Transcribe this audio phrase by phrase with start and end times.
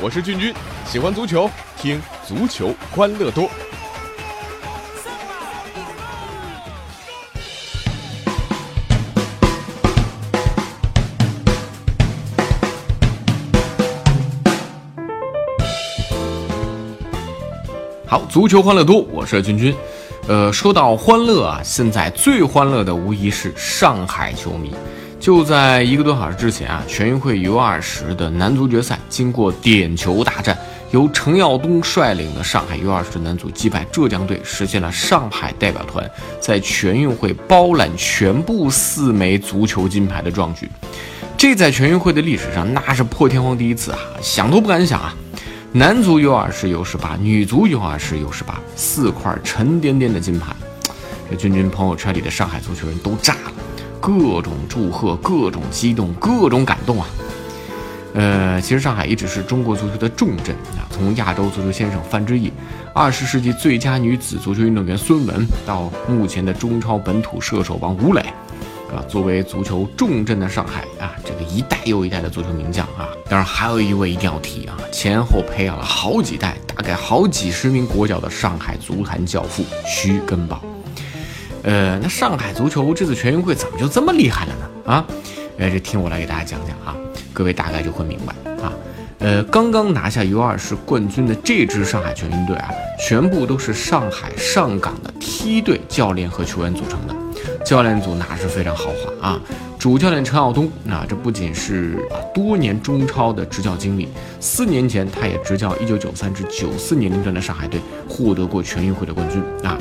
[0.00, 0.54] 我是俊君，
[0.86, 3.50] 喜欢足球，听足球欢乐多。
[18.06, 19.74] 好，足球欢乐多，我是君君。
[20.28, 24.74] 呃，说到欢乐啊，现在最欢乐的无疑是上海球迷。
[25.28, 30.56] 就在一个多小时之前啊，全运会 U20 的男足决赛经过点球大战，
[30.90, 36.10] 由程耀东率领的上海 U20 男足击败浙江队，实现了上海代表团
[36.40, 40.66] 在全运会包揽全部四枚足球金牌的壮举。
[41.36, 45.14] 这在全运会的历史上那是破天荒第一次啊，想都不敢想啊！
[45.72, 50.56] 男足 U20、U18，女足 U20、U18，四块沉甸甸的金牌，
[51.28, 53.52] 这君君朋友圈里的上海足球人都炸了，
[54.00, 57.06] 各种祝贺，各种激动，各种感动啊！
[58.14, 62.52] 呃，其实上海一直是中国足球的重镇啊，从亚洲足球先生范志毅，
[62.94, 68.24] 二十世纪最佳女子足球运动员孙雯，到目前的中超本土射手王吴磊。
[68.88, 80.62] 啊，作为足球重镇的上海啊，这个一代又一代的足球名将啊，当然还有一位一定要提啊，前后培养了好几代，大概好几十名国脚的上海足坛教父徐根宝。
[81.68, 84.90] 呃，那上海足球这次全运会怎么就这么厉害了呢？
[84.90, 85.06] 啊，
[85.58, 86.96] 呃，这听我来给大家讲讲啊，
[87.30, 88.72] 各位大概就会明白啊。
[89.18, 97.14] 呃，刚刚拿下 U20 冠军的这支上海全运队啊，全部都是上海上港的梯队教练和球员组成的。
[97.66, 99.40] 教练组那是非常豪华啊！
[99.78, 104.08] 主教练陈晓东，那这不仅是啊多年中超的执教经历，
[104.40, 109.76] 四年前他也执教1993至94年龄段的上海队，获得过全运会的冠军啊。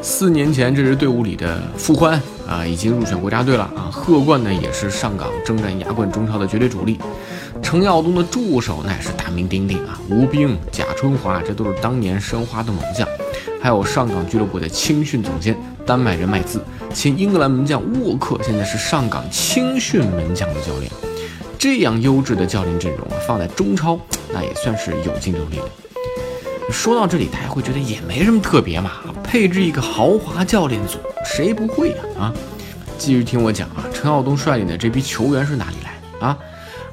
[0.00, 3.90] 四年前这支队伍里的傅欢啊，已经入选国家队了啊。
[3.92, 6.98] 贺冠呢也是上港征战亚冠中超的绝对主力。
[7.60, 13.06] 程耀东的助手那也是大名鼎鼎啊，吴斌、贾春华，这都是当年申花的猛将。
[13.60, 16.60] 还有上港俱乐部的青训总监丹麦人麦兹。
[16.94, 20.90] 前英格兰门将沃克现在是上港青训门将的教练，
[21.58, 23.98] 这样优质的教练阵容啊，放在中超
[24.32, 25.64] 那也算是有竞争力的。
[26.70, 28.92] 说到这里，大家会觉得也没什么特别嘛，
[29.24, 31.96] 配置一个豪华教练组，谁不会呀？
[32.18, 32.34] 啊，
[32.98, 36.38] 继续听我讲啊，陈浩东率领的这批球员是哪里来的啊？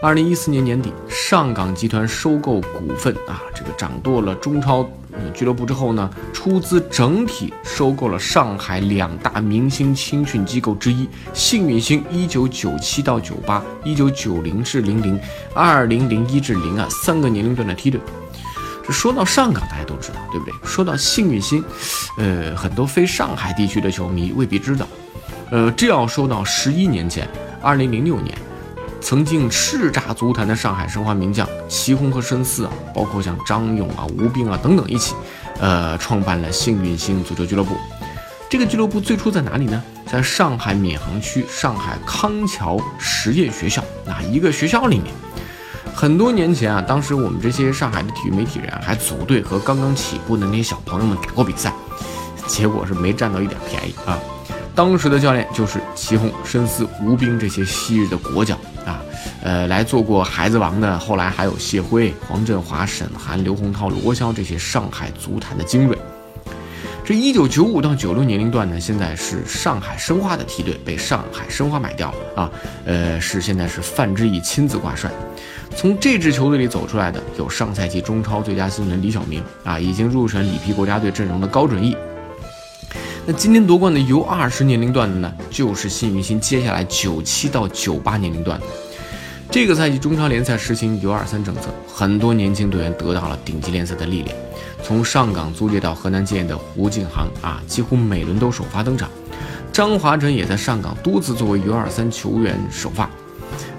[0.00, 4.88] 二零一四年年底，上港集团收购股份啊，这个掌舵了中超
[5.32, 15.18] 俱乐部之后呢，出资整体收购了上海两大明星青训机构之一幸运星，一九九七到九八，一九九零至零零，
[15.54, 18.00] 二零零一至零二三个年龄段的梯队。
[18.86, 20.54] 这说到上港，大家都知道，对不对？
[20.64, 21.64] 说到幸运星，
[22.18, 24.86] 呃，很多非上海地区的球迷未必知道。
[25.50, 27.28] 呃，这要说到十一年前，
[27.62, 28.36] 二零零六年。
[29.00, 35.14] 曾经叱咤足坛的上海申花名将祁宏和申思啊，包括像张勇啊、吴斌啊等等一起，
[35.60, 37.76] 呃，创办了幸运星足球俱乐部。
[38.48, 39.82] 这个俱乐部最初在哪里呢？
[40.06, 45.12] 在上海闵行区上海康桥实验学校哪一个学校里面。
[45.94, 51.72] 很多年前啊，当时我们这些上海的体育媒体人还组队和刚刚起步的那些小朋友们打过比赛，
[52.46, 54.18] 结果是没占到一点便宜啊。
[54.74, 59.00] 当时的教练就是祁宏、申思、吴斌这些昔日的国脚啊。
[59.42, 65.96] 呃，来做过孩子王的，后来还有谢辉、黄振华、沈涵、刘洪涛、罗霄这些上海足坛的精锐。
[67.06, 72.50] 这一九九五到九六年龄段呢，现在是上海申花的梯队被上海申花买掉了啊。
[72.86, 75.10] 呃，是现在是范志毅亲自挂帅。
[75.76, 81.94] 从这支球队里走出来的有上赛季中超最佳新人李晓明啊，已经入选里皮国家队阵容的高准翼。
[83.26, 88.58] 那今天夺冠的 U 二十年龄段的呢，就是幸运星接下来九七到九八年龄段。
[89.54, 94.34] 这个赛季中超联赛实行 U23 政策，很多年轻队员得到了顶级联赛的历练。
[94.82, 99.08] 从上港租借到河南建业的胡敬航啊，几乎每轮都首发登场。
[99.72, 103.08] 张华晨也在上港多次作为 U23 球员首发。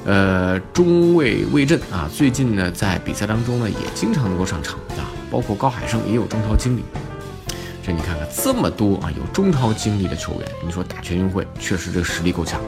[0.06, 5.12] 呃，中卫魏震啊，最近呢在比赛当中呢也经常能够上场啊。
[5.30, 6.86] 包括高海胜也有中超经历。
[7.86, 12.62] 这你看看这么多啊有中超经历的球员，你说打全运会确实这个实力够强。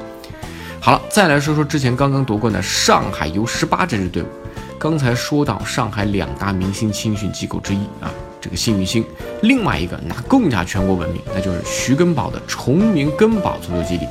[0.88, 4.28] 好了，再来说说之前刚刚夺冠的上海 U18 这支队伍。
[4.80, 9.04] 刚才说到上海两大明星青训机构之一啊，这个幸运星，
[9.42, 14.08] 另外一个那更加全国闻名，那就是徐根宝的崇明根宝足球基地。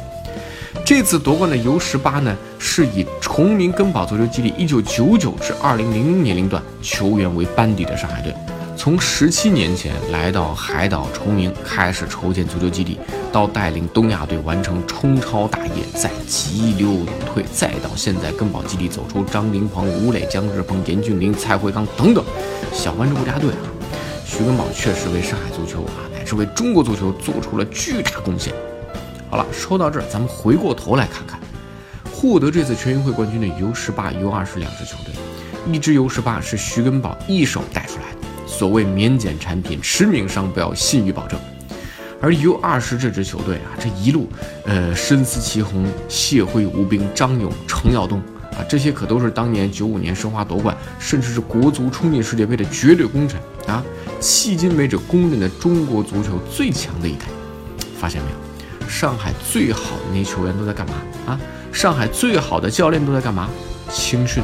[0.84, 8.34] 这次夺冠的 U18 呢，是以崇明根宝足球基地1999至2000年龄段球员为班底的上海队。
[8.76, 12.98] 从十七年前来到海岛崇明，开始筹建足球基地，
[13.32, 22.22] 到带领东亚队完成冲超大业，再急流勇退，再到现在根宝基地走出张琳芃、吴磊、姜志鹏、严俊凌、蔡慧刚等等
[22.70, 23.66] 小湾洲国家队啊，
[24.26, 28.52] 徐根宝确实为上海足球啊，乃至为中国足球做出了巨大贡献。
[29.30, 31.40] 好了，说到这儿，咱们回过头来看看，
[32.12, 35.14] 获得这次全运会冠军的 U 十八、U 二十两支球队，
[35.72, 38.15] 一支 U 十八是徐根宝一手带出来的。
[38.56, 41.38] 所谓免检产品，驰名商标，信誉保证。
[42.22, 44.26] 而 U 二十这支球队啊，这一路，
[44.64, 48.18] 呃，身思齐红、谢辉、吴斌、张勇、程耀东
[48.52, 53.84] 啊，这些可都是当年九五年申花夺冠，甚至是国足冲进世界杯的绝对功臣啊！
[54.18, 57.26] 迄今为止公认的中国足球最强的一代。
[57.98, 58.88] 发现没有？
[58.88, 60.94] 上海最好的那些球员都在干嘛
[61.26, 61.40] 啊？
[61.70, 63.50] 上海最好的教练都在干嘛？
[63.90, 64.42] 青训。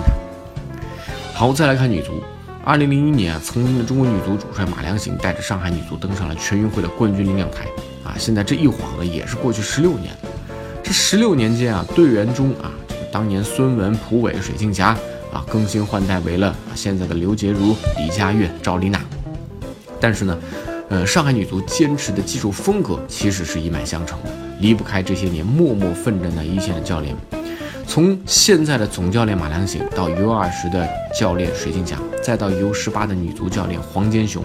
[1.32, 2.22] 好，再来看女足。
[2.64, 7.64] 二零零一年啊，曾经的中国女足主帅马良行带着上海女足登上了全运会的冠军领奖台
[8.04, 8.14] 啊！
[8.16, 10.14] 现在这一晃呢，也是过去十六年。
[10.80, 14.96] 这十六年间啊，队员中啊，这个当年孙雯、朴伟、水庆霞
[15.32, 19.00] 啊，更新换代为了啊现在的刘洁如、李佳悦、赵丽娜。
[20.00, 20.38] 但是呢，
[20.88, 24.30] 呃，上海女足坚持的技术风格其实是一脉相承的，
[24.60, 27.16] 离不开这些年默默奋战在一线的教练。
[27.92, 34.42] 从现在的总教练马良行到 U20 的教练水晶霞，再到 U18 的女足教练黄坚雄，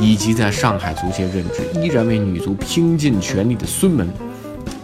[0.00, 4.08] 以及在上海足协任职依然为女足拼尽全力的孙雯，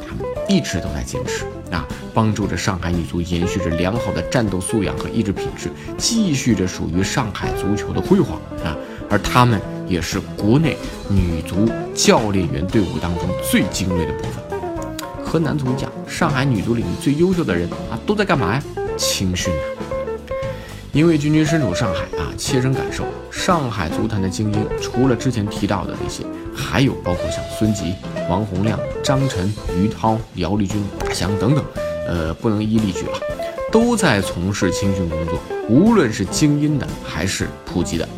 [0.07, 5.69] 他们一直都在坚持啊，帮助着上海女足延续着良好的战斗素养和意志品质，
[5.99, 8.77] 继续着属于上海足球的辉煌啊。
[9.11, 10.77] 而他们也是国内
[11.09, 14.46] 女足教练员队伍当中最精锐的部分。
[15.27, 18.63] 和男足一样，上海女足里面最优秀的人啊，都在干嘛呀？
[18.97, 19.65] 青训啊！
[20.93, 26.23] 因为君君身处上海啊，切身感受上海足坛的精英，除了之前提到的那些，
[26.55, 27.95] 还有包括像孙吉、
[28.31, 31.65] 王洪亮、张晨、于涛、姚丽君、大翔等等，
[32.07, 33.19] 呃，不能一一例举了，
[33.73, 35.39] 都在从事青训工作。
[35.69, 38.09] 无论是精英的还是普及的，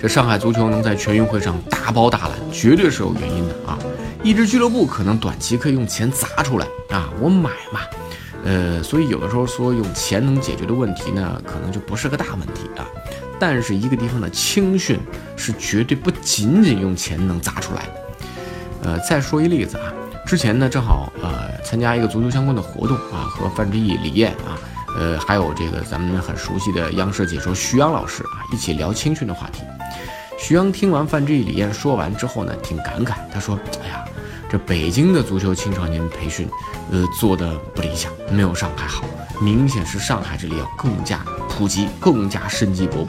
[0.00, 3.76] 这上海足球能在全运会上大包大揽，绝对是有原因的啊！
[4.22, 7.80] 一支俱乐部可能短期可以用钱砸出来啊，我买嘛，
[8.44, 12.86] 呃，所以有的时候说用钱能解决的问题呢，可能就不是个大问题啊。
[13.40, 15.00] 但是一个地方的青训
[15.36, 17.92] 是绝对不仅仅用钱能砸出来的。
[18.84, 19.92] 呃，再说一例子啊，
[20.24, 24.54] 之前呢正好呃参加一个足球相关的活动啊，和范志毅、李艳啊，
[24.96, 29.62] 呃还有这个咱们很熟悉的央视解说徐阳老师啊，一起聊青训的话题。
[30.38, 34.04] 徐阳听完范志毅、李艳说完之后呢，挺感慨，他说：“哎呀。”
[34.50, 36.48] 这北京的足球青少年培训，
[36.90, 39.04] 呃，做的不理想，没有上海好，
[39.42, 41.18] 明显是上海这里要更加
[41.50, 43.08] 普及，更加生机勃勃，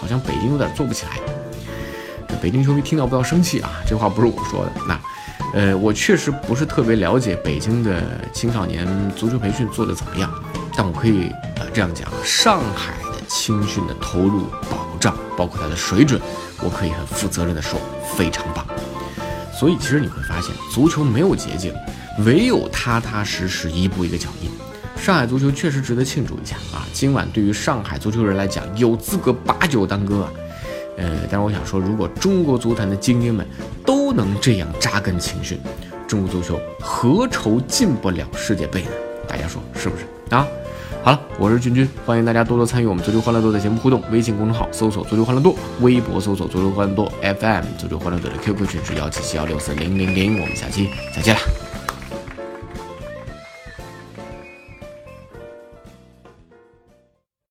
[0.00, 1.18] 好像北京有点做不起来。
[2.28, 4.72] 这北京球迷听到不要生气啊，这话不是我说的。
[4.86, 5.00] 那，
[5.52, 8.00] 呃，我确实不是特别了解北京的
[8.32, 8.86] 青少年
[9.16, 10.32] 足球培训做的怎么样，
[10.76, 16.20] 但我可以呃这样讲，上海的青训的投入保障，包括他的水准，
[16.62, 17.80] 我可以很负责任的说，
[18.16, 18.66] 非常棒。
[19.52, 21.74] 所以，其实你会发现，足球没有捷径，
[22.24, 24.50] 唯有踏踏实实一步一个脚印。
[24.96, 26.86] 上海足球确实值得庆祝一下啊！
[26.92, 30.32] 今晚对于上海足球人来讲，有资格把酒当歌啊。
[30.96, 33.46] 呃，但是我想说，如果中国足坛的精英们
[33.86, 35.58] 都能这样扎根青训，
[36.08, 38.90] 中国足球何愁进不了世界杯呢？
[39.28, 40.04] 大家说是不是
[40.34, 40.46] 啊？
[41.02, 44.02] 好了，我是君君，欢迎大家多多参与我们足球欢乐多的节目互动。
[44.10, 50.40] 微信公众号搜索“足球欢乐多”，微博搜索“足球欢乐多 FM”，足球欢乐多的 QQ 群是幺七七幺六四零零零。
[50.40, 51.67] 我们下期再见了。